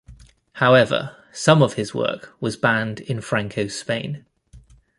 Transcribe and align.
However, 0.53 1.15
some 1.31 1.61
of 1.61 1.75
his 1.75 1.93
work 1.93 2.33
was 2.39 2.57
banned 2.57 3.01
in 3.01 3.21
Franco's 3.21 3.77
Spain. 3.77 4.25